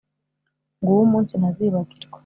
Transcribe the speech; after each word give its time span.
Nguwo 0.79 1.01
umunsi 1.07 1.33
ntazibagirwa 1.35 2.17